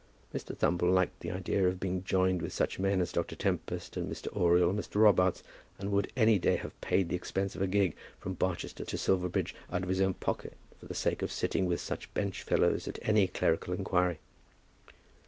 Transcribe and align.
Mr. 0.33 0.57
Thumble 0.57 0.89
liked 0.91 1.19
the 1.19 1.29
idea 1.29 1.67
of 1.67 1.79
being 1.79 2.03
joined 2.03 2.41
with 2.41 2.51
such 2.53 2.79
men 2.79 3.01
as 3.01 3.11
Dr. 3.11 3.35
Tempest, 3.35 3.95
and 3.95 4.11
Mr. 4.11 4.29
Oriel, 4.35 4.71
and 4.71 4.79
Mr. 4.79 4.95
Robarts, 4.95 5.43
and 5.77 5.91
would 5.91 6.11
any 6.17 6.39
day 6.39 6.55
have 6.55 6.81
paid 6.81 7.07
the 7.07 7.15
expense 7.15 7.55
of 7.55 7.61
a 7.61 7.67
gig 7.67 7.95
from 8.17 8.33
Barchester 8.33 8.83
to 8.83 8.97
Silverbridge 8.97 9.53
out 9.71 9.83
of 9.83 9.89
his 9.89 10.01
own 10.01 10.15
pocket, 10.15 10.57
for 10.79 10.87
the 10.87 10.95
sake 10.95 11.21
of 11.21 11.31
sitting 11.31 11.67
with 11.67 11.81
such 11.81 12.11
benchfellows 12.15 12.87
on 12.87 12.95
any 13.03 13.27
clerical 13.27 13.75
inquiry. 13.75 14.17